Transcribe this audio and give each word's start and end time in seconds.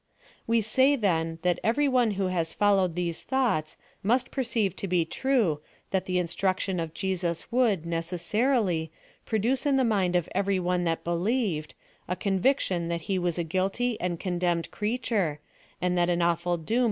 We 0.47 0.61
say, 0.61 0.95
then, 0.95 1.37
what 1.43 1.59
every 1.63 1.87
one 1.87 2.11
who 2.17 2.25
has 2.29 2.53
followed 2.53 2.95
these 2.95 3.21
thoughts 3.21 3.77
must 4.01 4.31
perceive 4.31 4.75
to 4.77 4.87
be 4.87 5.05
true, 5.05 5.61
that 5.91 6.05
the 6.05 6.17
instruction 6.17 6.79
of 6.79 6.95
Jesus 6.95 7.51
would, 7.51 7.85
necessarily, 7.85 8.91
produce 9.27 9.63
in 9.67 9.77
the 9.77 9.83
mind 9.83 10.15
of 10.15 10.27
every 10.33 10.59
one 10.59 10.85
thai 10.85 10.95
believed^ 10.95 11.73
a 12.07 12.15
conviction 12.15 12.87
that 12.87 13.01
he 13.01 13.19
was 13.19 13.37
a 13.37 13.43
guilty 13.43 14.01
and 14.01 14.19
condemned 14.19 14.71
creature, 14.71 15.39
and 15.79 15.95
that 15.99 16.09
an 16.09 16.23
awful 16.23 16.57
doom 16.57 16.57
PLAN 16.57 16.63
OF 16.63 16.67
SALVATION. 16.69 16.79